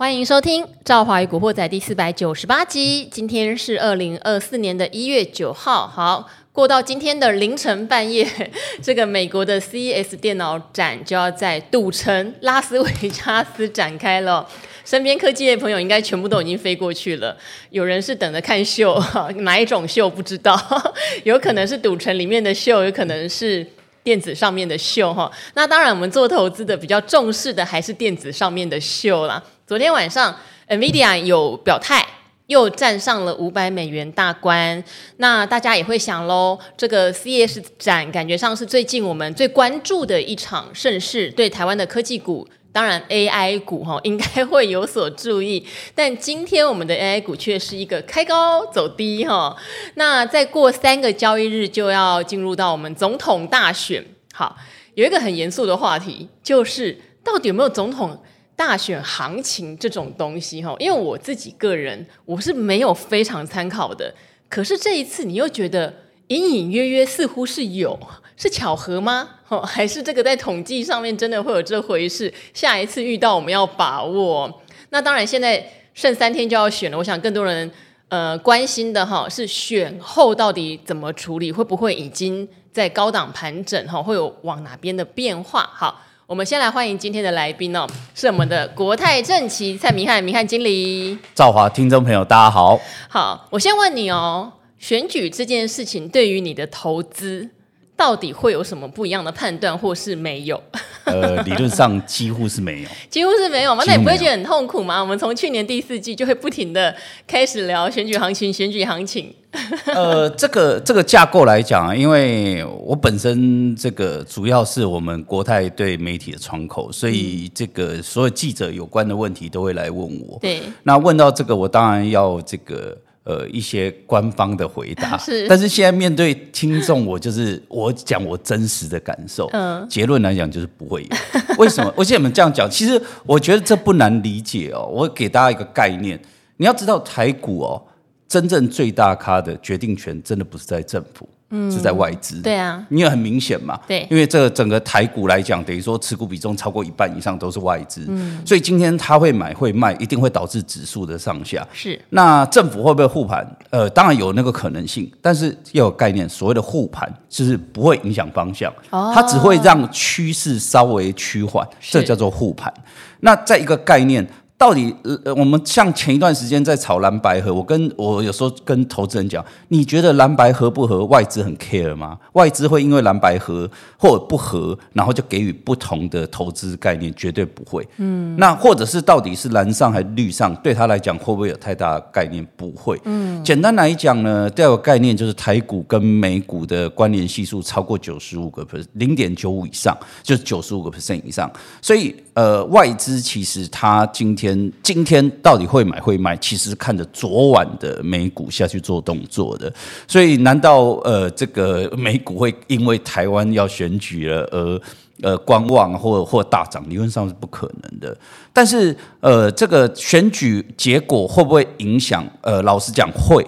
[0.00, 3.08] 欢迎收听《赵华与古惑仔》第四百九十八集。
[3.10, 5.88] 今天是二零二四年的一月九号。
[5.88, 8.24] 好，过到今天的凌晨半夜，
[8.80, 14.48] 这个美国的 CES 电脑展就要在赌城拉斯维加斯展开了。
[14.84, 17.36] 身边科技业朋友应该全部都已经飞过去了。
[17.70, 18.96] 有人是等着看秀，
[19.42, 20.56] 哪一种秀不知道？
[21.24, 23.66] 有可能是赌城里面的秀，有可能是。
[24.04, 29.42] 电子上面的秀哈，那当然我们做投资的比较重视的还是电子上面的秀啦。
[29.68, 30.34] 昨天晚上
[30.68, 32.02] ，NVIDIA 有表态，
[32.46, 34.82] 又站上了五百美元大关。
[35.18, 42.48] 那大家也会想喽，这个 CES 展感觉上是最近我们最关注的一场盛事，对台湾的科技股。
[42.72, 49.54] 当然，AI 股哈应该会有所注意，但今天我们的 AI 股却是一个开高走低哈。
[49.96, 54.56] 那再过三个交易日就要进入到我们总统大选，好，
[54.94, 58.22] 有一个很严肃的话题，就是到底有没有总统
[58.58, 60.74] 大选行情这种东西哈？
[60.80, 64.12] 因为我自己个人我是没有非常参考的，
[64.48, 65.94] 可是这一次你又觉得
[66.26, 67.96] 隐隐约约似乎是有。
[68.36, 69.30] 是巧合吗？
[69.48, 72.32] 哦， 还是这个在统计上面真的会有这回事？
[72.54, 74.62] 下一次遇到我们要把握。
[74.90, 76.98] 那当然，现在剩三天就要选了。
[76.98, 77.68] 我想更多人
[78.08, 84.00] 呃关心的哈是选后到底怎么处理，会不会已经在高档盘整哈？
[84.00, 85.68] 会有往哪边的变化？
[85.74, 91.18] 好，我们先来欢迎今天的来宾哦，是我们的国泰正奇蔡明翰明翰经理。
[91.34, 92.78] 赵华听众朋友大家好。
[93.08, 97.48] 好，我先问你哦，选举这件事情对于你的投资。
[97.96, 100.62] 到底会有什么不一样的判断，或是没有？
[101.10, 103.82] 呃， 理论上几乎是没有，几乎是没有吗？
[103.86, 105.00] 那你不会觉得很痛苦吗？
[105.00, 106.94] 我们从去年第四季就会不停的
[107.26, 109.34] 开始聊选举行情，选举行情。
[109.86, 120.38] 呃，这个这个架构来讲，因为我本身这个主要是我们国泰对媒体的窗口，所以这个所有记者有关的问题都会来问我。
[120.40, 122.96] 对，那问到这个，我当然要这个。
[123.28, 129.46] 呃，一些官方的回答 是，但是现在面对听众，我就是我讲我真实的感受。
[129.52, 131.08] 嗯，结论来讲就是不会有。
[131.58, 131.92] 为什么？
[131.94, 134.88] 我现在这样讲，其实我觉得这不难理解哦。
[134.90, 136.18] 我给大家一个概念，
[136.56, 137.82] 你要知道台股哦，
[138.26, 141.28] 真正最大咖的决定权真的不是在政府。
[141.50, 142.40] 嗯，是在外资。
[142.42, 143.78] 对啊，因为很明显嘛。
[143.86, 148.04] 对，因为这个整个台股来讲，等于说持股比重超过一半以上都是外资。
[148.08, 151.66] 嗯，所以今天他会买会卖，一定会导致指数的上下。
[151.72, 151.98] 是。
[152.10, 153.56] 那政府会不会护盘？
[153.70, 158.72] 呃，当然有那个可能性，但是要有概念，所谓的护盘就是不会影响方向。
[158.90, 159.12] 哦。
[159.14, 162.72] 它只会让趋势稍微趋缓，这叫做护盘。
[163.20, 164.26] 那在一个概念。
[164.58, 164.92] 到底
[165.24, 172.18] 呃，我们像前一段时间在炒蓝白合，我跟我有时候跟投资人讲，你觉得蓝白合不合，外资很 care 吗？
[172.32, 177.86] 外资会因为蓝白合或者不合，然后就给予不同的投资概念，绝对不会。
[177.98, 182.44] 嗯，那或者是到底是蓝上还是绿上，对他来讲会不会有太大的概念？
[182.56, 183.00] 不会。
[183.04, 191.48] 嗯，简单来讲呢，第二个概念就是台股跟美股的关联系数超过九十五个 percent，零点九五以上，就是九十五个 percent 以上，
[191.80, 192.16] 所以。
[192.38, 194.47] 呃，外资其实它今天
[194.82, 199.72] 今天到底会买会卖，其实看着昨晚的美股下去做动作的，
[200.06, 204.80] 所以难道呃这个美股会因为台湾要选举了而
[205.22, 206.84] 呃观望或或大涨？
[206.88, 208.16] 理论上是不可能的。
[208.52, 212.24] 但是呃这个选举结果会不会影响？
[212.42, 213.46] 呃，老实讲会，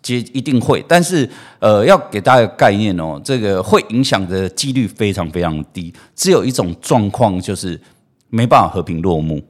[0.00, 0.84] 结一定会。
[0.88, 1.28] 但是
[1.58, 5.92] 呃要给大家概念哦，这个会影响的几率非常非常低。
[6.14, 7.80] 只有一种状况就是。
[8.32, 9.42] 没办法和平落幕，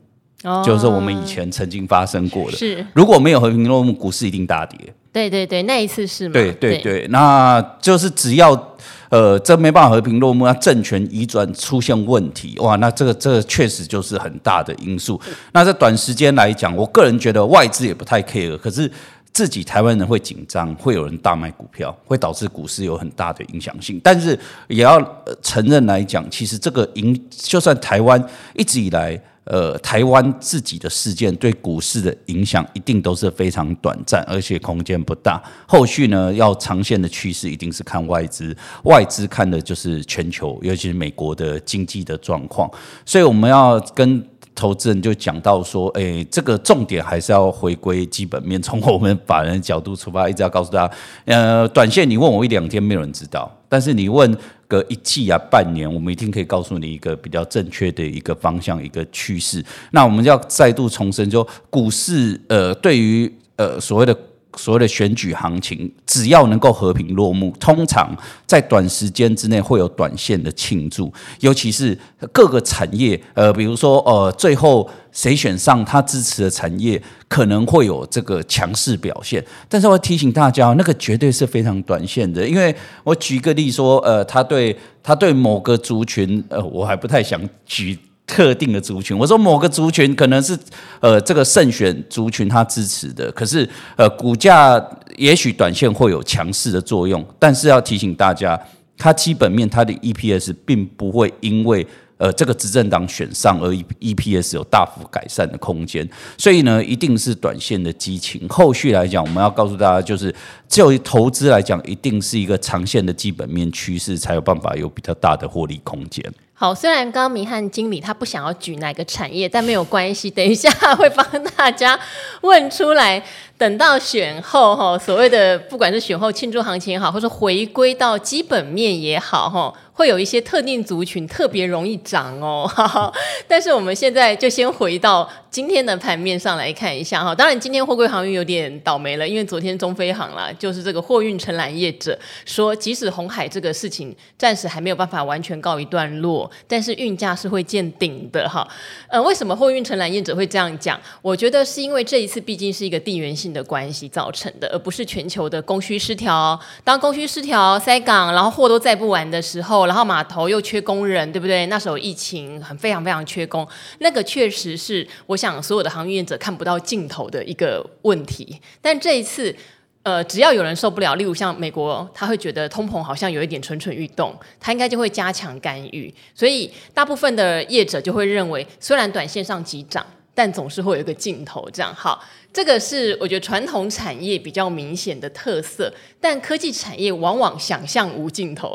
[0.44, 2.56] 哦，就是说我们以前曾经发生过的。
[2.56, 4.78] 是，如果没有和平落幕，股市一定大跌。
[5.12, 6.32] 对对对，那一次是吗？
[6.32, 8.76] 对对对，对，那就是只要
[9.08, 15.20] 呃，这没办法和平落幕，那政权移转出现问题，哇，那这个这个确实就是很大的因素。
[15.52, 18.90] 那在短时间来讲，我个人觉得外资也不太 care，可是。
[19.32, 23.98] 自己台湾人会紧张，会有人大卖股票，会导致股市有很大的影响性。
[24.02, 24.36] 但是
[24.66, 25.00] 也要
[25.40, 28.20] 承认来讲，其实这个影，就算台湾
[28.54, 29.18] 一直以来，
[29.52, 35.42] 呃，台湾自己的事件对股市的影响一定都是非常短暂，而且空间不大。
[35.66, 42.70] 后续呢，要长线的趋势一定是看外资，外资看的就是全球，尤其是美国的经济的状况。
[43.04, 44.24] 所以我们要跟。
[44.54, 50.94] 投资人就讲到说，哎、这个重点还是要回归基本面，从我们法人的角度出发，一直要告诉大家，
[51.24, 54.36] 呃，短线你问我一两天，没有人知道；但是你问
[54.68, 59.64] 个一季啊、半年，我们一定可以告诉你一个比较正确的一个方向、一个趋势。
[59.92, 64.16] 那我们要再度重申，就股市，呃，对于呃所谓的
[64.56, 68.16] 所谓的选举行情，只要能够和平落幕，通常
[68.46, 71.96] 在短时间之内会有短线的庆祝，尤其是
[72.32, 79.44] 各个产业，呃，比如说呃，最后谁选上他支持的产业，可能会有这个强势表现。
[79.68, 82.74] 但是我提醒大家，那个绝对是非常短线的，因为
[83.04, 87.98] 我举个例说，呃，他对他对某个族群，呃，我还不太想举。
[88.30, 90.56] 特定的族群，我说某个族群可能是
[91.00, 94.80] 呃这个胜选族群他支持的，可是呃股价
[95.16, 98.56] 也许短线会有强势的作用，但是要提醒大家，
[98.96, 101.84] 它基本面它的 EPS 并不会因为
[102.18, 108.48] 呃这个执政党选上而 EPS 有大幅改善的空间，所以呢一定是短线的激情。
[108.48, 110.32] 后续来讲，我们要告诉大家，就是
[110.68, 116.24] 就投资来讲，一定是一个长线的基本面趋势，才有办法有比较大的获利空间。
[116.60, 121.26] 好，虽然刚明翰经理他不想要举哪个产业，但没有关系，等一下会帮
[121.56, 121.98] 大家
[122.42, 123.22] 问出来。
[123.56, 132.70] 等到选后哈，所谓的不管是选后庆祝行情也好，或者回归到基本面也好哈，会有一些特定族群特别容易涨哦。
[133.48, 137.34] 但是我们现在就先回到今天的盘面上来看一下哈。
[137.34, 148.66] 当然，今天货柜航运有点倒霉了，因为昨天中飞航啦，就是这个货运承揽业者说，即使红海这个事情暂时还没有办法完全告一段落，但是运价是会见顶的哈。
[149.08, 151.00] 呃，为什么货运承揽业者会这样讲？
[151.20, 156.58] 我觉得是因为这一次毕竟是一个地缘性的关系造成的，而不是全球的供需失调。
[156.84, 161.66] 当供需失调、塞港，然后货都载不完的时候，然后码头又缺工人，对不对？
[161.66, 163.66] 那时候疫情很非常非常缺工，
[163.98, 168.60] 那个确实是我想所有的航运业者看不到尽头的一个问题。
[168.82, 169.54] 但这一次，
[170.02, 176.12] 呃，只要有人受不了，例如像美国，他会觉得通膨好像有一点蠢蠢欲动，他应该就会加强干预。
[176.34, 180.04] 所以大部分的业者就会认为，虽然短线上急涨，
[180.34, 181.68] 但总是会有一个尽头。
[181.72, 182.22] 这样好。
[182.52, 188.74] 这个是我觉得传统产业比较明显的特色，但科技产业往往想象无尽头。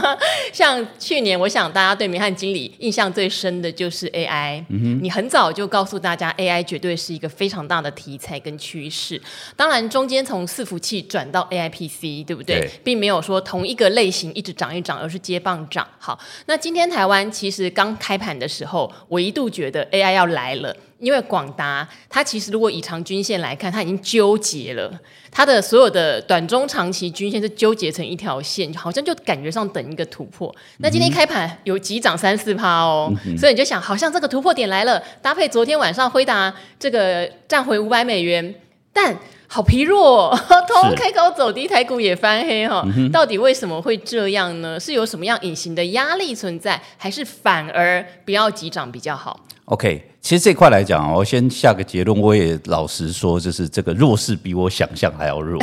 [0.52, 4.62] 像去年，我想大家对明翰经理印象最深的就是 AI。
[5.00, 9.20] 你很早就告诉大家，AI 绝对是一个非常大的题材跟趋势。
[9.56, 12.60] 当然，中间从伺服器转到 AI PC，对不对？
[12.60, 12.70] 对。
[12.84, 15.86] 并没有说同一个类型一直涨一涨，而是接棒涨。
[15.98, 20.76] 好，那今天台湾其实刚开盘的时候，我一度觉得 AI 要来了。
[21.00, 24.92] 因为广达，它其实如果以长均线来看，它已经纠结了，
[25.30, 30.48] 它的所有的短中长期均线是纠结成一条线，好像就感觉上等一个突破。
[30.56, 38.54] 嗯、那今天开盘有急涨三四趴哦，嗯、所以你就想，好像这个突破点来了，搭配昨天晚上辉达这个站回五百美元，
[38.92, 39.16] 但
[39.46, 44.80] 好疲弱、哦， 通开高走低，台股也翻黑哈、哦嗯，到底为什么会这样呢？
[44.80, 52.18] 是有什么样隐形的压力存在，还是反而不要急涨比较好？OK，其实这块来讲，我先下个结论。
[52.18, 55.62] 我也老实说，就是这个弱势比我想象还要弱。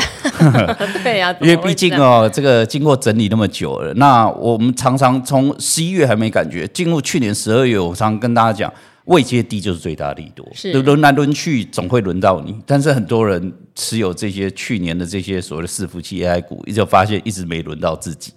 [1.04, 8.72] 对呀、啊， 因为毕竟哦，这个经过整理那么久了，那我们常常从十一月还没感觉，进入去年十二月，我常常跟大家讲。
[9.06, 12.56] 位阶低就是最大利多，是轮来轮去总会轮到你。
[12.66, 18.32] 但是很多人持有这些去年的这些所谓的伺服器 AI 股，一直发现一直没轮到自己。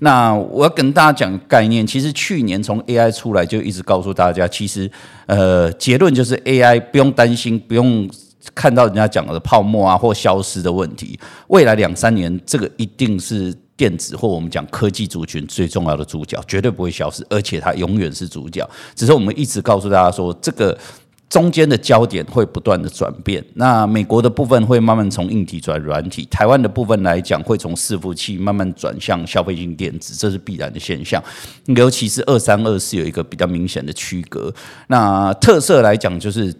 [0.00, 4.90] 那我要跟大家讲概念，其实去年从 AI 出来就一直告诉大家，其实
[5.26, 8.08] 呃结论就是 AI 不用担心，不用
[8.54, 11.18] 看到人家讲的泡沫啊或消失的问题。
[11.48, 13.54] 未来两三年这个一定是。
[13.82, 18.64] 电子或我们讲科技族群最重要的主角绝对不会消失，而且它永远是主角。
[18.94, 20.78] 只是我们一直告诉大家说，这个
[21.28, 23.44] 中间的焦点会不断的转变。
[23.54, 31.20] 那美国的部分会慢慢从硬体转软体，台湾的部分来讲会从伺服器慢慢转向消费性电子，这是必然的现象。
[31.66, 34.54] 尤其是二三二四有一个比较明显的区隔。
[34.86, 36.54] 那特色来讲，就是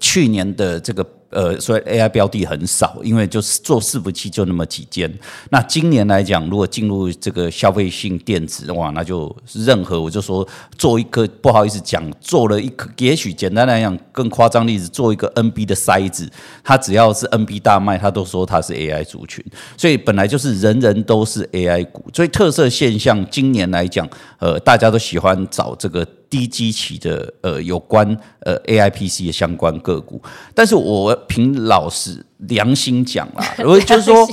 [0.00, 1.06] 去年的这个。
[1.36, 5.12] 呃，所以 AI 标的很少，因为就是做伺服器就那么几间。
[5.50, 16.26] 那今年来讲，如果进入这个消费性电子的话，那就任何我就说做一个不好意思讲，做了一颗，也许简单来讲更夸张例子，做一个 NB 的筛子，
[16.64, 19.44] 它只要是 NB 大卖，它都说它是 AI 族群。
[19.76, 26.06] 所以本来就是人人都是 AI 股，所以特色现象今年来讲，呃，大家都喜欢找这个。
[26.28, 28.04] 低基期的呃有关
[28.40, 30.20] 呃 AIPC 的相关个股，
[30.56, 34.28] 但是我凭老实良心讲啦， 我就是说，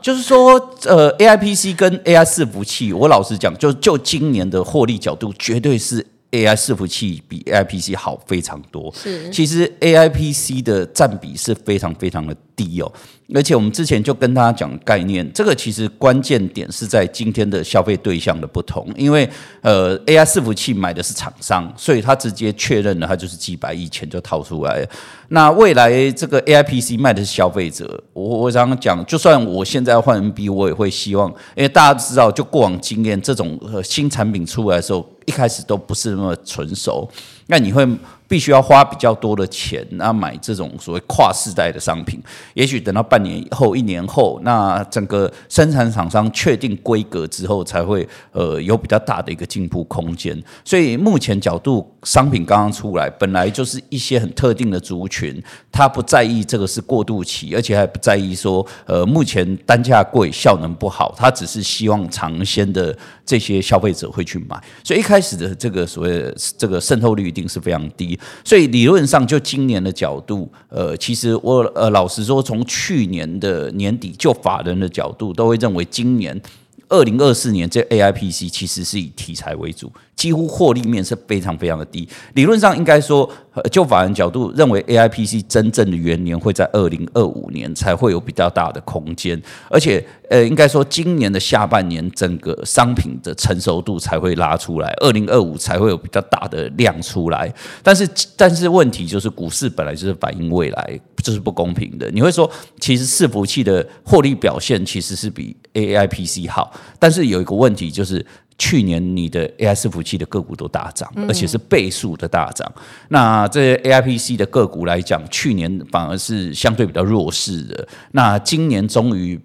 [0.00, 0.52] 就是说
[0.84, 8.92] 呃 AIPC 跟 AI 伺服器，我老实讲，就就今年的获利角度，绝对是 AI 伺服器比 AI PC 好非常多。
[8.94, 12.92] 是，其实 AI PC 的占比是非常非常的低哦。
[13.34, 18.86] 而且我们之前就跟大家讲概念，这个其实关键点是在今天的消费对象的不同。
[18.96, 19.28] 因为
[19.60, 24.88] 呃，AI 伺服器买的是厂商，所以他直接确认了，它就是几百亿钱就掏出来了。
[25.28, 35.06] 那未来这个 AI PC 卖的是消费者，我我常常讲，就算我现在要换 NB，我也会希望，因为大家知道，就过往经验，这种新产品出来的时候。
[35.28, 37.06] 一开始都不是那么成熟，
[37.48, 37.86] 那你会
[38.26, 42.18] 必须要花比较多的钱，那买这种所谓跨世代的商品。
[42.54, 50.42] 也许等到半年后、一年后，那整个生产厂商确定规格之后，才会呃有比较大的一个进步空间。
[50.64, 62.96] 所以目前角度，商品刚刚出来，本来就是一些很特定的族群，他不在意这个是过渡期，而且还不在意说呃目前单价贵、效能不好，他只是希望尝鲜的
[63.28, 64.58] 这些消费者会去买。
[64.82, 76.40] 所以一开始的这个所谓这个渗透率一定是非常低，所以理论上就今年的角度，呃，其实我呃老实说，从去年的年底就法人的角度都会认为今年
[76.88, 79.92] 二零二四年这 AIPC 其实是以题材为主。
[80.18, 83.30] 几乎获利面是非常非常的低，理论上应该说，
[83.70, 97.54] 就法人角度认为，AIPC 真正的元年会在二零二五年才会有比较大的空间，而且，呃，应该说今年的下半年整个商品的成熟度才会拉出来，二零二五才会有比较大的量出来。
[97.80, 102.10] 但是，但是问题就是股市本来就是反映未来，这是不公平的。
[102.10, 108.26] 你会说，其实伺服器的获利表现其实是比 AIPC 好，但是有一个问题就是。
[108.58, 112.70] 去年你的 AI 伺服器的个股都大涨，而且是倍数的大涨。
[113.08, 117.88] 那这些 AIPC 的个股来讲，去年反而是相对比较弱势的。
[118.10, 119.40] 那今年终于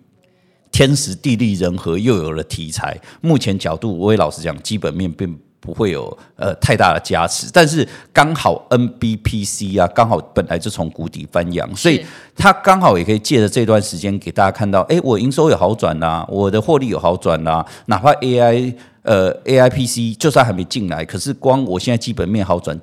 [0.72, 3.00] 天时地利人和，又有了题材。
[3.22, 7.48] 目前角度，我也老实讲，基本面并不会有呃太大的加持。
[7.54, 12.06] 但是刚好 NBPC 啊，刚好本来就从谷底翻扬，所以
[12.36, 18.76] 它刚好也可以借着这段时间给大家看到，哎，我营收有好转啦，我的获利有好转啦，哪怕 AI。
[19.04, 22.80] 呃，AIPC 就算还没进来，可是光我现在基本面好转，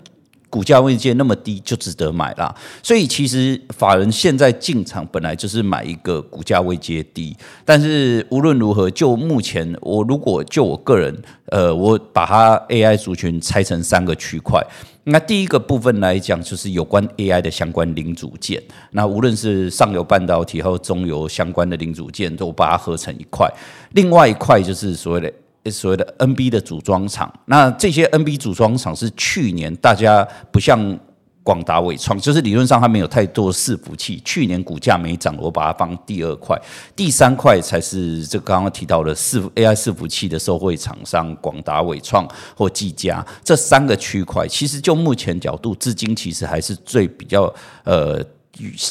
[0.51, 2.55] 股价位阶那么低，就值得买啦。
[2.83, 11.17] 所以其实法人现在进场本来就是买一个股价位阶低，但是无论如何，就目前我如果就我个人，
[11.47, 14.61] 呃，我把它 AI 族群拆成三个区块。
[15.05, 18.63] 那第一个部分来讲，就是有关 AI 的相关零组件。
[18.91, 23.49] 那无论是上游半导体和中游相关的零组件，都把它合成一块。
[23.93, 25.33] 另外一块就是所谓的。
[25.69, 30.99] 所谓的 NB 的组装厂，那这些 NB 组装厂是去年大家不像
[31.43, 36.57] 广达、伟创，就是理论上它没有太多伺服器，去年股价没涨，我把它放第二块，
[36.95, 42.27] 第三块才是这刚刚提到的伺 AI 伺服器的受惠厂商，广达、伟创
[42.57, 47.53] 或技嘉这三个区块，其实就目前角度，至今其实还是最比较
[47.85, 48.25] 呃。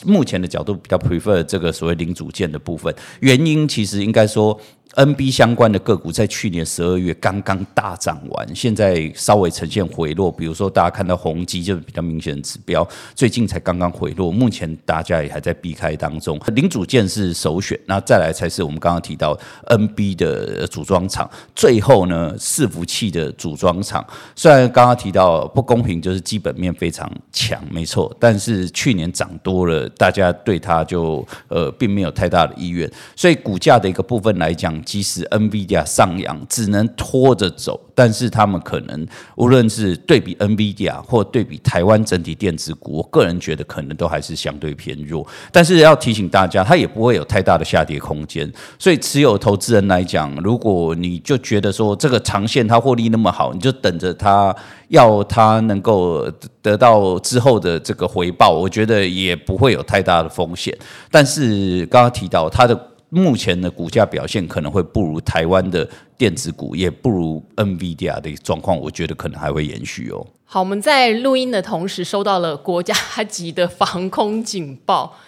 [0.03, 4.57] 目前的角度比较 prefer 这个所谓零组件的部分，原因其实应该说
[4.99, 10.29] ，NB 相关的个股在去年十二月刚刚大涨完，现在稍微呈现回落。
[10.29, 16.37] 比如说大家看到宏基就是比较明显的指标，最近才刚刚回落，目前大家也还在避开当中。
[16.53, 24.05] 零组件是首选，那再来才是我们刚刚提到 NB 的组装厂，最后呢伺服器的组装厂。
[24.35, 29.29] 虽然刚刚提到不公平，就是基本面非常强，没错，但是去年涨。
[29.41, 37.79] 多了，大家对它就呃并没有太大的意愿，所以股价的一个部分来讲，即使 NVIDIA 上扬，只能拖着走。
[37.93, 39.05] 但是他们可能
[39.35, 45.27] 无论是对比 NVIDIA 或对比台湾整体电子股，我个人觉得可能都还是相对偏弱。
[45.51, 48.51] 但是要提醒大家，它也不会有太大的下跌空间。
[48.79, 54.55] 所以持有投资人来讲，如果你就觉得说这个长线它获利那么好，你就等着它
[54.87, 56.27] 要它能够
[56.63, 60.75] 得到之后的这个回报，我觉得也不会有太大的风险。
[61.11, 62.87] 但是刚刚提到它的。
[63.09, 70.25] 目前的股价表现可能会不如台湾的电子股，也不如 NVIDIA 的状况，我觉得可能还会延续哦。
[70.45, 72.93] 好，我们在录音的同时收到了国家
[73.27, 75.15] 级的防空警报。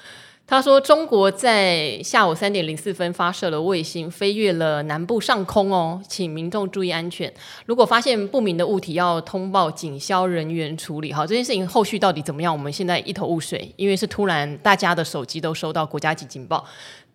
[0.48, 7.32] 他说，中国在下午三点零四分发射了卫星，飞越了南部上空哦，请民众注意安全。
[7.66, 11.14] 如果发现不明的物体，要通报警消人员处理。
[11.14, 12.52] 好，这件事情后续到底怎么样？
[12.52, 16.66] 我们现在一头雾水，因为是突然大家的手机都收到国家级警报。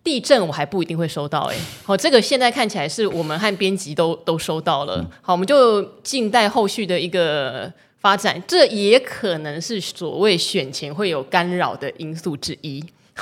[0.07, 12.81] 地震我还不一定会收到哎，好，这个现在看起来是我们和编辑都都收到了，好，我们就静待后续的一个发展，这也可能是所谓选前会有干扰的因素之一。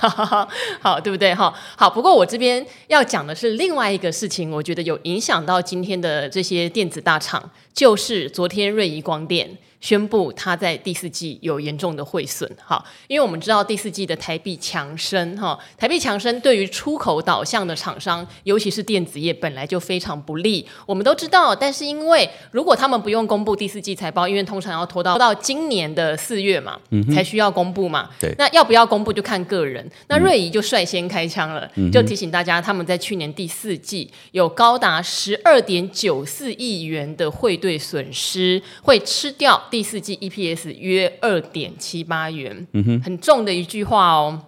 [0.79, 1.33] 好，对不对？
[1.33, 1.89] 哈，好。
[1.89, 9.49] 不过我这边要讲的是另外一个事情，我觉得有影响到今天的这些电子大厂，就是昨天瑞仪光电。
[9.81, 20.65] 宣布它在第四季有严重的汇损，哈，因为我们知道第四季的台币强升，哈，台币强升对于出口导向的厂商，尤其是电子业本来就非常不利。
[20.85, 29.87] 我们都知道，但是因为如果他们不用公布第四季财报，因为通常要拖到拖到今年的四月嘛，嗯，才需要公布嘛，对，那要不要公布就看个人。
[30.07, 39.61] 那瑞仪就率先开枪了，嗯，就提醒大家，他们在去年第四季有高达十二点九四亿元的汇兑损失，会吃掉。
[39.75, 44.41] 第四季 EPS 约二点七八元，嗯哼，很重的一句话哦。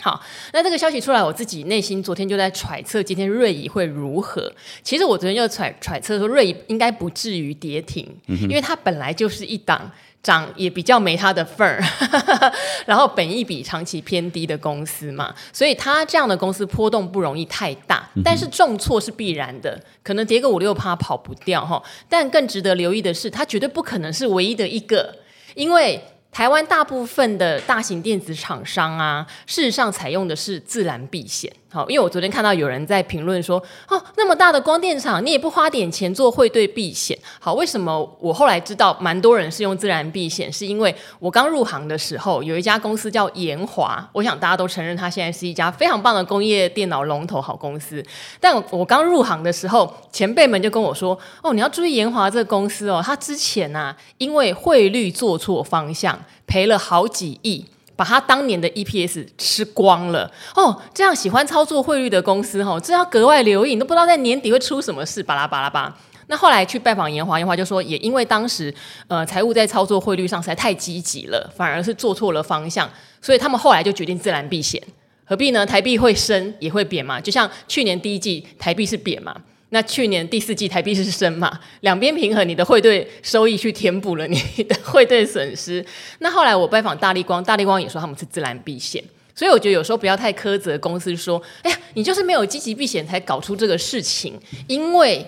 [0.00, 0.20] 好，
[0.52, 4.52] 那这个消息出来，我自己内心昨天就在揣测今天瑞仪会如何。
[4.82, 9.90] 其实我昨天就揣揣测说，瑞仪应该不至于跌停，嗯，因为它本来就是一档。
[10.20, 11.80] 涨也比较没它的份儿，
[12.86, 21.80] 然后本益比长期偏低的公司嘛，所以它这样的公司波动不容易太大，但是重挫是必然的，可能跌个五六趴跑不掉哈。
[22.08, 25.14] 但更值得留意的是，它绝对不可能是唯一的一个，
[25.54, 26.02] 因为。
[26.38, 31.52] 台湾大部分的大型电子厂商啊，事实上采用的是自然避险。
[31.70, 37.16] 好，因为我昨天看到有人在评论说，哦，那么大的光电厂，你也不花点钱做汇兑避险。
[37.38, 40.50] 好，为什么我后来知道蛮多人是用自然避险？
[40.50, 48.02] 是因为我刚入行的时候，有一家公司叫延华，我想大家都承认它现在是一家非常棒的工业电脑龙头好公司。
[48.40, 56.18] 但我刚入行的时候，前辈们就跟我说，哦，你要注意延华这个公司哦，它之前啊，因为汇率做错方向。
[56.46, 57.62] 赔了好几亿，
[57.98, 60.80] 把他当年的 EPS 吃光了哦。
[60.94, 65.98] 这样喜欢操作汇率的公司，哦，这要格外留意，你都不知道在年底会出什么事，巴拉巴拉巴。
[66.28, 68.72] 那后来去拜访研华，研华就说，也因为当时
[69.08, 72.88] 呃财务在操作汇率上实在太积极了，反而是做错了方向，
[73.20, 74.80] 所以他们后来就决定自然避险。
[75.24, 75.66] 何必呢？
[75.66, 79.34] 台币会升也会贬嘛，就像去年第一季台币是贬嘛。
[79.70, 85.84] 那去年第四季台币是升嘛，两边平衡，你的汇兑收益去填补了你的汇兑损失。
[86.20, 94.40] 那后来我拜访大力光，大力光也说他们是自然避险，所以我觉得有时候不要太苛责公司说，哎呀，你就是没有积极避险才搞出这个事情。
[94.66, 95.26] 因为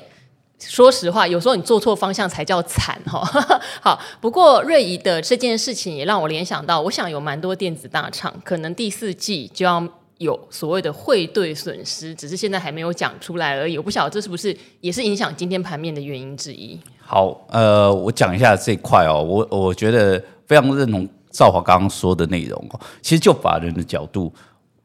[0.59, 3.23] 说实话，有时候你做错方向才叫惨哈。
[3.83, 9.87] 好，不过瑞仪的这件事情也让我联想到，我想有蛮多电子大厂可能第四季就要。
[10.21, 13.79] 有所谓的汇兑损失，只是现在还没有讲出来而已。
[13.79, 16.79] 我不晓得这是不是也是影响今天盘面的原因之一。
[17.01, 19.23] 好，呃，我讲一下这一块哦。
[19.23, 22.79] 我我觉得非常认同赵华刚刚说的内容哦。
[23.01, 24.31] 其实就法人的角度，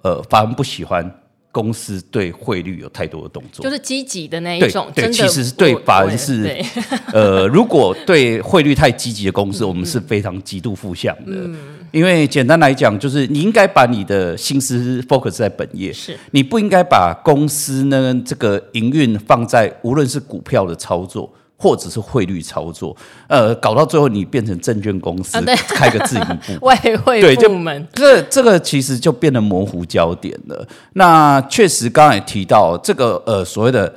[0.04, 1.04] 呃，法人不喜欢。
[1.56, 4.91] 公司对汇率有太多的动作，就是积极的那一种。
[4.94, 6.62] 对，对其实是对法人是，
[7.13, 11.32] 呃， 如果对汇率太积极的公司，我们是非常极度负向的。
[11.32, 11.56] 嗯，
[11.94, 21.34] 因为简单来讲，就是你应该把你的心思 focus 在本业，是你不应该把公司呢这个营运放在无论是股票的操作。
[21.58, 22.96] 或者是汇率操作，
[23.28, 30.68] 呃，搞到最后你变成证券公司，啊、开个自营部， 外汇部门，这这个其实就变得模糊焦点了。
[30.94, 33.91] 那确实刚才也提到这个呃所谓的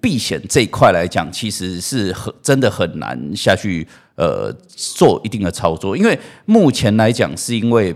[0.00, 7.94] 避险这一块来讲，其实是很真的很难下去呃做一定的操作，因为目前来讲是因为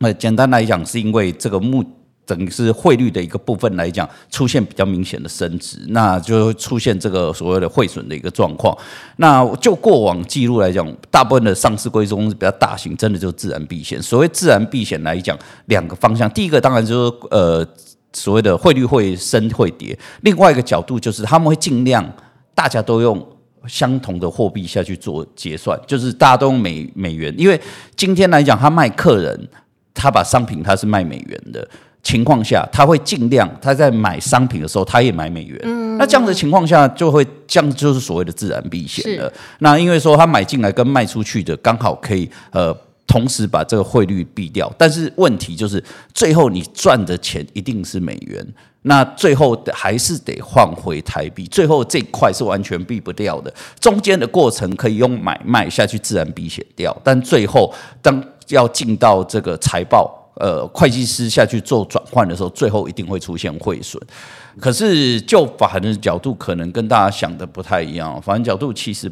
[0.00, 1.82] 呃简单来讲是因为这个目。
[2.28, 8.76] 等于是汇率的一个部分来讲，出现比较明显的升值，那就会出现这个所谓的汇损的一个状况。
[9.16, 14.00] 那就过往记录来讲，大部分的上市柜中是比较大型，真的就是自然避险。
[14.02, 17.66] 所谓自然避险来讲，两个方向，第一个当然就是呃
[18.12, 22.06] 所谓的汇率会升会跌，另外一个角度就是他们会尽量
[22.54, 23.26] 大家都用
[23.66, 27.58] 相同的货币下去做结算，就是大家都用美美元，因为
[27.96, 29.48] 今天来讲，他卖客人，
[29.94, 31.66] 他把商品他是卖美元的。
[32.02, 35.60] 情况下，他会尽量他在买商品的时候，他也买美元。
[35.64, 39.30] 嗯，那这样的情况下，就会这样就是所谓的自然避险了。
[39.58, 42.74] 那因为说他买进来跟卖出去的刚好可以呃
[43.06, 45.82] 同时把这个汇率避掉，但是问题就是
[46.14, 48.46] 最后你赚的钱一定是美元，
[48.82, 53.52] 那最后还是得换回台币，最后这块是完全避不掉的。
[53.80, 60.14] 中间的过程可以用买卖下去自然避险掉，但最后当要进到这个财报。
[60.38, 64.00] 呃，会计师下去做转换的时候，最后一定会出现汇损。
[64.60, 68.20] 可是就法人的角度，可能跟大家想的不太一样。
[68.22, 69.10] 法人角度其实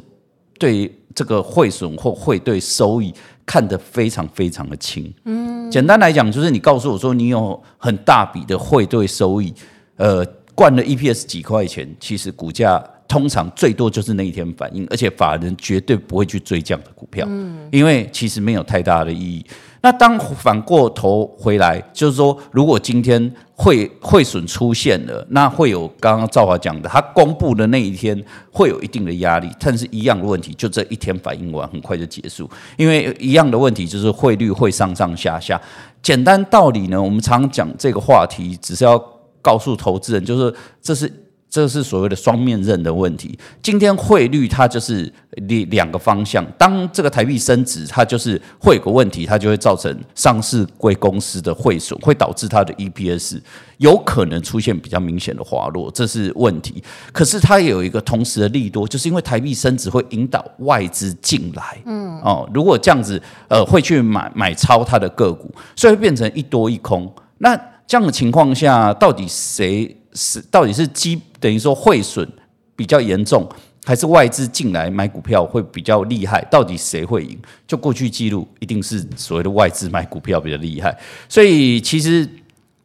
[0.59, 3.13] 对这个汇损或汇兑收益
[3.45, 5.13] 看得非常非常的轻。
[5.25, 9.53] 嗯，简单来讲，就是你告诉我说你有很大笔的汇兑收益，
[9.97, 17.27] 呃，灌了 EPS 几块钱，其实股价通常最多就是那一天反应，而且法人绝对不会去追这样的股票，
[17.71, 19.45] 因为其实没有太大的意义。
[19.83, 35.61] 那当反过头回来，就是说，如果今天汇汇损出现了，那会有刚刚赵华讲的，他公布的那一天会有一定的压力，但是一样的问题，就这一天反应完，很快就结束，因为一样的问题就是汇率会上上下下。
[36.03, 38.99] 简单道理呢，我们常讲这个话题，只是要
[39.41, 41.13] 告诉投资人，就是这是。
[41.57, 43.39] 这是所谓的双面刃的问题。
[43.63, 45.11] 今天汇率它就是
[45.49, 53.41] 两两个方向，当这个台币升值，它就是会有个问题，它就会造成上市柜公司的汇损，会导致它的 EPS
[53.79, 56.85] 有可能出现比较明显的滑落，这是问题。
[57.11, 67.11] 可是它也有一个同时的利多，就是因为台币升值会引导外资进来，嗯哦，如果这样子呃会去买买超它的个股，所以会变成一多一空。
[67.39, 69.97] 那这样的情况下，到底谁？
[70.19, 72.29] 是到底是基等于说汇损
[72.75, 73.49] 比较严重，
[73.85, 76.45] 还是外资进来买股票会比较厉害？
[76.51, 77.39] 到底谁会赢？
[77.69, 80.99] 就过去记录，一定是所谓的外资买股票比较厉害。
[81.29, 82.29] 所以其实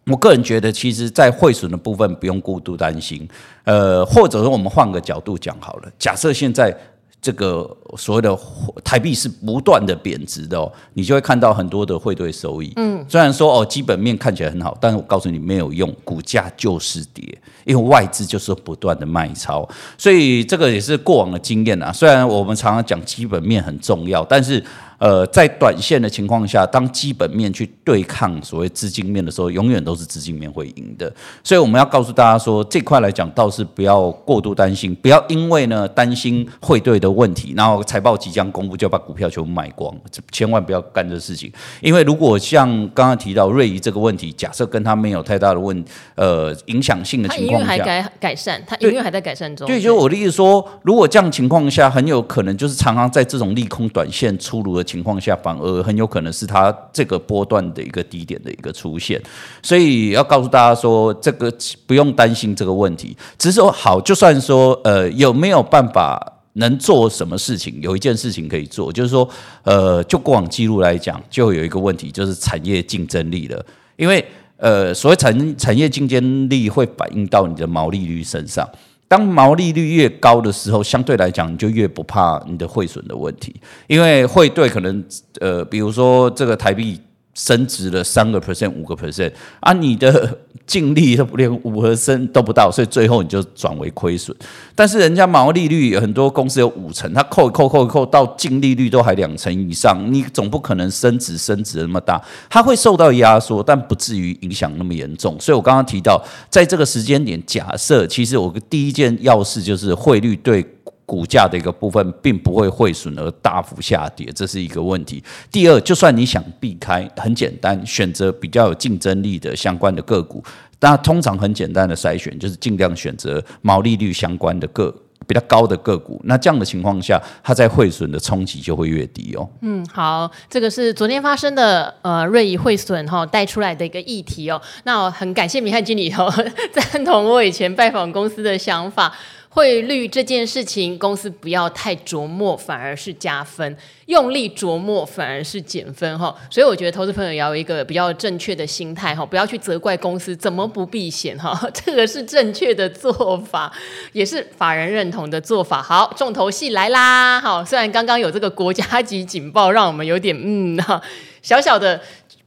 [0.05, 3.27] 我个人觉得，其实，在汇损的部分不用过度担心。
[3.63, 6.77] 呃，或者说我们换个角度讲好了，假设现在。
[7.21, 8.35] 这个所谓的
[8.83, 12.73] 台币是不断的贬值的哦，你就会看到很多的汇兑收益。
[12.77, 17.23] 嗯，虽然说哦基本面看起来很好，但是我告诉你没有用，股价就是跌，
[17.63, 21.93] 因为外资就是不断的卖超，所以这个也是过往的经验啊。
[21.93, 24.63] 虽然我们常常讲基本面很重要，但是。
[25.01, 31.11] 呃，在短线的情况下，当基本面去对抗所谓资金面的时候，永远都是资金面会赢的。
[31.43, 39.91] 所以我们要告诉大家说，这块来讲倒是不要过度担心，不要因为呢担心汇兑的问题，然后财报即将公布就把股票全部卖光，
[40.31, 41.51] 千万不要干这事情。
[41.81, 45.83] 因为如果像刚刚提到瑞仪这个问题，假设跟他没有太大的问
[46.13, 49.65] 呃影响性的情况下，还改改善，他营运还在改善中。
[49.65, 54.85] 对，就我的意思说，如果这样情况下，很有可能就是常常在这种利空短线出炉的。
[54.91, 59.21] 情况下，反而很有可能是它这个波段的一个低点的一个出现，
[59.63, 61.53] 所以要告诉大家说，这个
[61.87, 63.15] 不用担心这个问题。
[63.37, 66.19] 只是说，好，就算说，呃，有没有办法
[66.53, 67.79] 能做什么事情？
[67.81, 69.27] 有一件事情可以做，就是说，
[69.63, 73.65] 呃，就过往记录来讲，就有一个问题，就是产业竞争力了。
[73.95, 74.23] 因为，
[74.57, 78.67] 呃，所谓产产业竞争力会反映到你的毛利率身上。
[79.11, 83.53] 当毛利率越高的时候，相对来讲你就越不怕你的汇损的问题，
[83.87, 85.03] 因为汇兑可能
[85.41, 86.97] 呃，比如说这个台币。
[87.33, 94.35] 升值了三个 percent、五个 percent 啊，你的 净利都连五和升都不到，所以最后你就转为亏损。
[94.75, 105.35] 但是人家毛利率很多公司有五成，它扣一扣扣一扣到净利率都还两成以上，你总不可能升值升值那么大，它会受到压缩，但不至于影响那么严重。
[105.39, 110.65] 所以我刚刚提到，在这个时间点，假设其实我第一件要事就是汇率对。
[111.05, 115.21] 股价的一个部分并不会汇损而大幅下跌，这是一个问题。
[115.51, 120.43] 第二，就算你想避开，很简单，选择比较有竞争力的相关的个股。
[120.79, 124.91] 那通常很简单的筛选，就是尽量选择毛利率相关的个
[125.27, 126.19] 比较高的个股。
[126.23, 129.47] 那这样的情况下，它在汇损的冲击就会越低哦。
[129.61, 134.59] 嗯，好，这个是昨天发生的呃瑞仪汇损哈带出来的一个议题哦。
[134.85, 136.33] 那我很感谢明翰经理哦
[136.73, 139.13] 赞同我以前拜访公司的想法。
[139.53, 143.69] 汇率这件事情，公司不要太琢磨，反而是加分；
[144.05, 146.17] 用力琢磨，反而是减分。
[146.17, 153.69] 哈，所以我觉得投资朋友也要有一个比较正确的心态，哈，不要去责怪公司怎么不避险，哈， 这个是正确的做法，
[154.13, 155.81] 也是法人认同的做法。
[155.81, 157.41] 好，重头戏来啦！
[157.41, 161.01] 好，虽然刚刚有这个国家级警报，让我们有点嗯，哈，
[161.41, 161.99] 小小的。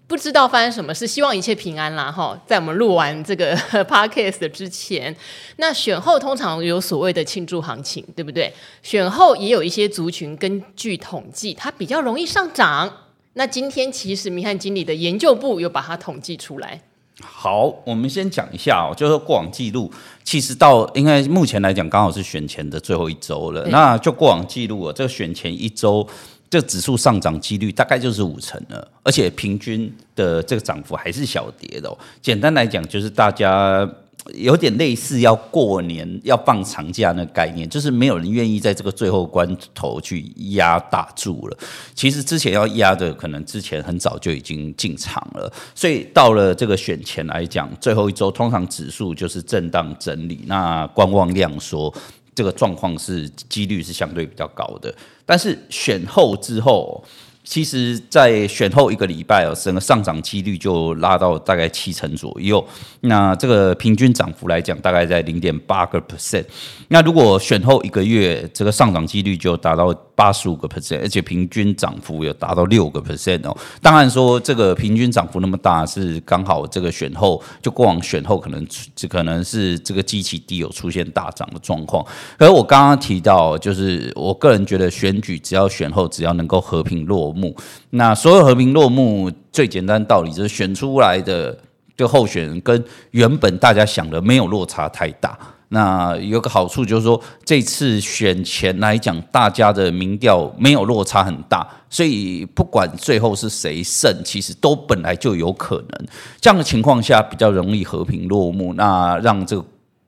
[0.07, 2.39] 不知道发生什么事，希望一切平安啦哈！
[2.47, 3.57] 在我们录完这个
[3.89, 5.15] podcast 之前，
[5.57, 8.53] 那选后通常有所谓的庆祝行情，对不对？
[8.83, 12.93] 选后也有一些族群，根据统计，它比较容易上涨。
[13.33, 16.79] 那今天其实明翰经理的研究部有把它统计出来。
[17.23, 19.91] 好，我们先讲一下哦，就是过往记录，
[20.23, 23.67] 其实到应该目前来讲，刚好是选前的最后一周了。
[23.69, 26.07] 那就过往记录啊，这个选前一周。
[26.55, 31.93] 这指数上涨几率大概就是五成了，而且平均的这个涨幅还是小跌的。
[32.23, 33.85] 简单来讲，就是大家
[34.35, 41.59] 有点类似要过年要放长假那概念，就是没有人愿意在这个最后关头去压大注了。
[41.93, 45.53] 其实之前要压的，可能之前很早就已经进场了。
[45.75, 51.93] 所以到了这个选前来讲，最后一周通常指数就是震荡整理，那观望量缩。
[52.35, 54.95] 这个状况是几率是相对比较高的，
[55.25, 57.03] 但是选后之后，
[57.45, 62.67] 其实，在选后一个礼拜哦，整个上涨几率就拉到大概七成左右。
[63.03, 66.45] 那这个平均涨幅来讲，大概在零点八个 percent。
[66.89, 73.55] 那如果选后一个月，这个上涨几率就达到八十五个 percent，而且平均涨幅有达到六个 percent 哦。
[73.83, 82.03] 当然说，这个平均涨幅那么大，是刚好这个选后就过往选后可能只可能是这个机器低有出现大涨的状况。
[82.39, 87.55] 而我刚刚提到，就是我个人觉得选举只要选后，只要能够和平落幕，
[87.91, 91.53] 那所有和平落幕最简单道理就是选出来的
[91.97, 95.39] 这个候选人跟原本大家想的没有落差太大。
[95.69, 106.07] 那有个好处就是说，这次选前来讲，大家的民调没有落差很大，所以不管最后是谁胜，其实都本来就有可能。
[106.41, 109.65] 这样的情况下，比较容易和平落幕，那让这个。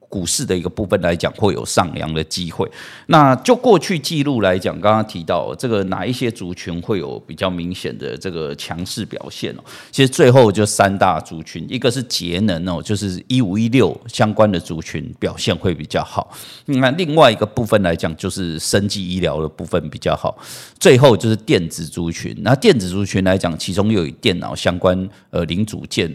[0.09, 2.71] 股市的一个部分来讲，会有上扬的机会。
[3.07, 9.65] 那就过去记录来讲，刚刚提到这个哪一些族群会有比较明显的这个强势表现哦？
[9.91, 16.33] 其实最后就三大族群，一个是节能哦，就是一五一六相关的族群表现会比较好。
[16.67, 20.37] 那另外一个部分来讲，就是生技医疗的部分比较好。
[20.79, 22.37] 最后就是电子族群。
[22.43, 26.15] 那电子族群来讲，其中又有电脑相关呃零组件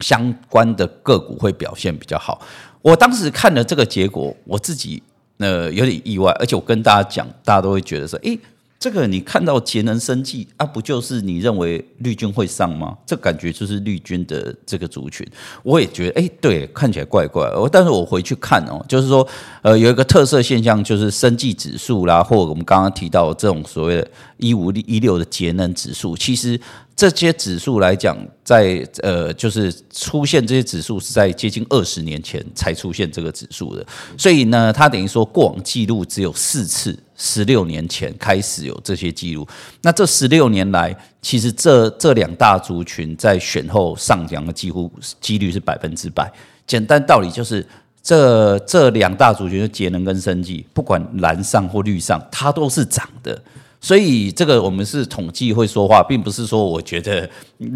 [0.00, 2.40] 相关的个股会表现比较好。
[2.88, 5.02] 我当时看了这个结果，我自己
[5.36, 8.38] 呃有点意外，而且我跟大家讲，大家都会觉得说，诶，
[8.78, 12.96] 这个你看到节能生技啊，不就是你认为绿军会上吗？
[13.04, 15.26] 这感觉就是绿军的这个族群，
[15.62, 17.46] 我也觉得，诶，对，看起来怪怪。
[17.70, 19.26] 但是我回去看哦，就是说，
[19.60, 26.58] 呃，有一个特色现象，就是生技指数啦，或我们刚刚提到这种所谓的“一五一六”的节能指数，其实。
[26.98, 28.16] 这些指数来讲，
[28.48, 39.46] 在呃，就是出现这些指数是在接近二十年前才出现这个指数的，所以呢，它等于说过往记录只有四次，十六年前开始有这些记录。
[39.82, 46.32] 那这十六年来，其实这这两大族群在选后上扬的几乎几率是百分之百。
[46.66, 47.62] 简单道理就是，
[48.02, 53.38] 这这两大族群的节能跟生技，不管蓝上或绿上，它都是涨的。
[53.80, 57.28] 所以这个我们是统计会说话，并不是说我觉得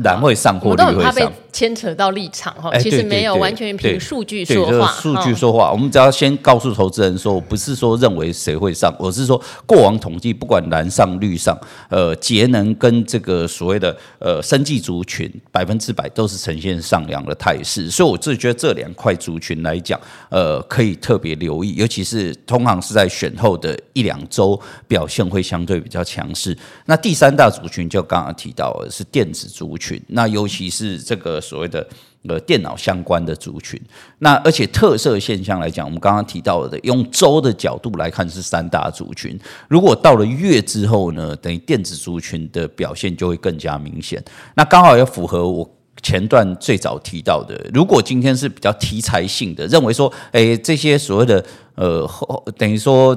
[0.03, 1.33] 蓝会上或绿会上。
[1.53, 4.87] 牵扯到立场哈，其实没有完全凭数据说话。
[4.93, 11.55] 数据说话，我们只要先告诉投资人说，我不是说认为谁会上，我是说过往统计，不管蓝上绿上，
[11.91, 17.91] 呃，节能跟这个所谓的呃生计族群，百分之百都是呈现上扬的态势。
[17.91, 26.57] 所以我自己觉得这两块族群来讲，呃，可以特别留意，尤其是通常是在选后的一两周表现会相对比比较强势。
[26.87, 31.38] 那第三大族群就刚刚提到的是电子族群，那尤其是这个。
[31.42, 31.87] 所谓的
[32.28, 33.78] 呃电脑相关的族群，
[34.20, 39.38] 那而且特色现象来讲，我们刚刚提到的，用周的角度来看是三大族群。
[39.68, 44.24] 如果到了月之后呢，等于电子族群的表现就会更加明显。
[44.55, 45.68] 那刚好也符合我
[46.00, 52.09] 前段最早提到的，如果今天是比较题材性的，认为说，诶这些所谓的呃
[52.57, 53.14] 等于说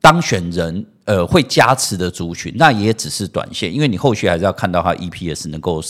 [0.00, 5.82] 当选人呃会加持的族群，那也只是短线，因为你后续还是要看到它 EPS 能够。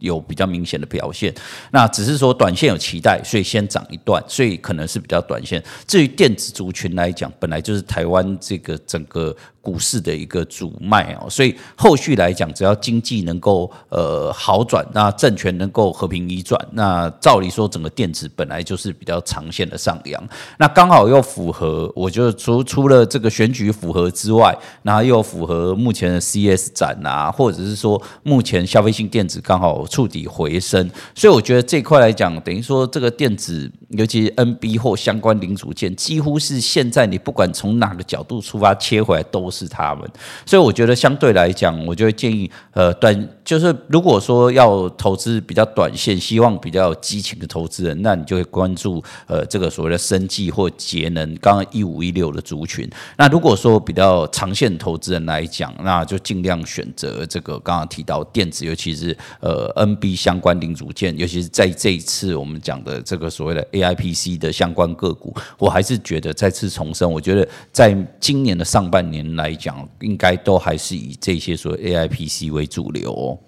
[0.00, 1.34] 有比较明显的表现，
[1.72, 5.60] 那只是说短线有期待，所以先涨一段，所以可能是比较短线。
[5.88, 9.34] 至于电子族群来讲，本来就是台湾这个整个。
[9.60, 39.48] 股市的一个主脉哦，所以后续来讲，只要经济能够呃好转，那政权能够和平移转，那照理说整个电子本来就是比较长线的上扬，那刚好又符合，我觉得除除了这个选举符合之外，然后又符合目前的 C S 展啊，或者是说目前消费性电子刚好触底回升，所以我觉得这块来讲，等于说这个电子，尤其是 NB 或相关零组件，几乎是现在你不管从哪个角度出发切回来都。
[39.58, 40.08] 是他们，
[40.46, 52.88] 所以我觉得相对来讲，我就会建议，呃，短就是如果说要投资比较短线，希望比较激情的投资人，那你就会关注呃这个所谓的生技或节能，刚刚一五一六的族群。
[53.16, 69.54] 那如果说比较长线投资人来讲，那就尽量选择这个刚刚提到电子，尤其是呃 NB 相关零组件，尤其是在这一次我们讲的这个所谓的 AIPC 的相关个股，我还是觉得再次重申，我觉得在今年的上半年来。
[69.54, 73.38] 讲，应该都还是以这些所谓 AIPC 为主流哦。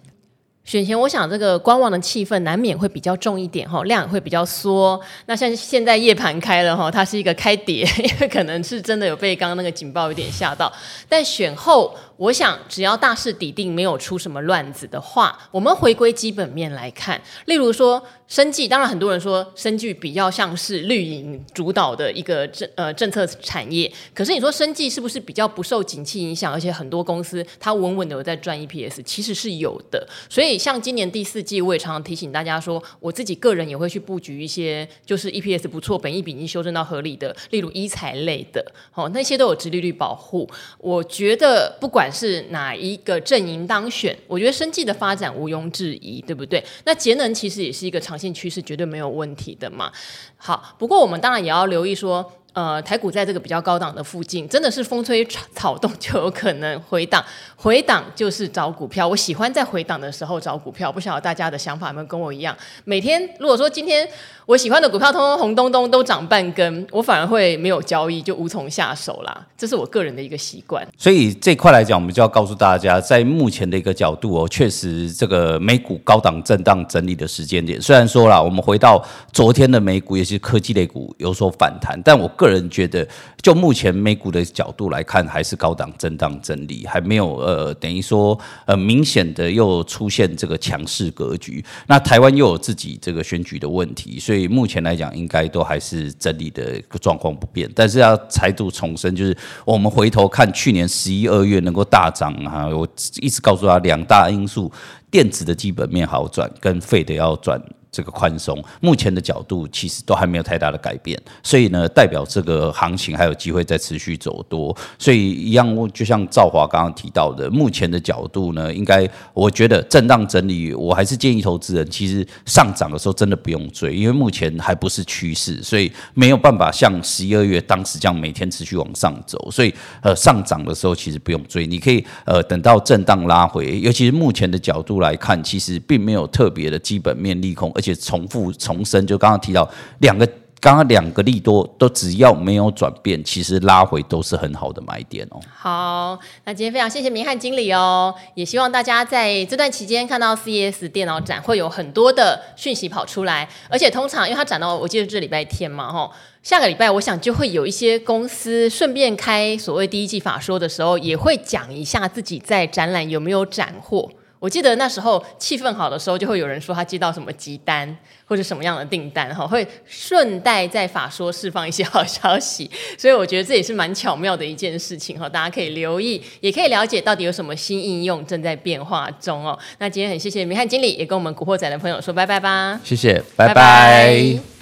[0.64, 5.00] 选前，我想这个观望的气氛难免会比较重一点哈，量会比较缩。
[5.26, 10.72] 那像现在夜盘开了哈，它是一个开跌， 因为可能是真的有被刚刚那个警报有点吓到。
[11.08, 11.94] 但选后。
[12.20, 18.02] 我想只要大势底定，没有出什么乱子的话，我们回归基本面来看，例如说。
[18.30, 30.06] 生技当然很多人说生技比较像是绿营主导的一个政呃政策产业，可是你说生技是不是比较不受景气影响，而且很多公司它稳稳的有在赚 EPS，其实是有的。
[30.28, 40.48] 所以像今年第四季，我也常常提醒大家说，我自己个人也会去布局一些就是 EPS 不错、本益比已经修正到合理的，例如医材类的，哦那些都有殖利率保护。
[40.78, 46.64] 我觉得不管是哪一个阵营当选，我觉得生技的发展毋庸置疑，对不对？
[46.84, 48.16] 那节能其实也是一个长。
[48.20, 49.90] 线趋势绝对没有问题的嘛。
[50.36, 52.32] 好，不过我们当然也要留意说。
[52.52, 59.06] 呃，台股在这个比较高档的附近，真的是风吹草动就有可能回档，回档就是找股票。
[59.06, 62.54] 我喜欢在回档的时候找股票，不晓得大家的想法有没有跟我一样？
[62.82, 64.06] 每天如果说今天
[64.50, 69.46] 我喜欢的股票通通红咚咚都涨半根，我反而会没有交易，就无从下手啦。
[69.56, 70.84] 这是我个人的一个习惯。
[70.98, 79.00] 所以这块来讲，我们就要告诉大家，在目前的一个角度哦，确实这个美股高档震荡整理的时间点，虽然说啦，我们回到
[79.32, 82.28] 昨天的美股，也是科技类股有所反弹，但我。
[82.40, 83.06] 个人觉得，
[83.42, 91.62] 就目前美股的角度来看，还是高档震荡整理，还没有呃，等于说呃明显的又出现这个强势格局。
[91.86, 97.70] 那台湾又有自己这个选举的问题，所以以目前来讲，应该都还是整理的状况不变。
[97.74, 102.88] 但是要再度重申，就是我们回头看去年十一二月能够大涨啊，我
[103.20, 104.72] 一直告诉他两大因素：
[105.10, 107.60] 电子的基本面好转，跟费的要转。
[107.92, 114.76] 这个宽松，目前的角度其实都还没有太大的改变，所以呢，代表这个行情还有机会再持续走多。
[114.98, 129.50] 所以一样，就像赵华刚刚提到的，目前的角度呢，应该我觉得震荡整理，我还是建议投资人，其实上涨的时候真的不用追，因为目前还不是趋势，所以没有办法像十一二月当时这样每天持续往上走。
[129.50, 137.72] 所以呃，上涨的时候其实不用追，你可以呃等到震荡拉回，尤其是目前的角度来看，其实并没有特别的基本面利空。
[137.80, 139.66] 而且重复重申，就刚刚提到
[140.00, 140.26] 两个，
[140.60, 145.40] 刚刚两个利多都只要没有转变，其实拉回都是很好的买点哦。
[145.50, 156.12] 好，那今天非常谢谢明翰经理哦，也希望大家在这段期间看到 CS 电脑展会有很多的讯息跑出来，而且通常因为它展到我记得这礼拜天嘛，吼，
[156.42, 164.10] 下个礼拜我想就会有一些公司顺便开所谓第一季法说的时候，也会讲一下自己在展览有没有斩获。
[164.40, 179.56] 我记得那时候气氛好的时候，就会有人说他接到什么急单或者什么样的订单哈，会顺带在法说释放一些 好消息，所以我觉得这也是蛮巧妙的一件事情哈，大家可以留意，也可以了解到底有什么新应用正在变化中哦。
[179.78, 183.54] 那今天很谢谢明翰经理，也跟我们古惑仔的朋友说拜拜吧，谢谢，拜拜。
[183.54, 184.59] 拜拜。